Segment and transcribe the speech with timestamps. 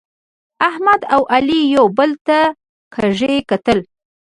[0.69, 2.39] احمد او علي یو بل ته
[2.95, 3.79] کږي کتل.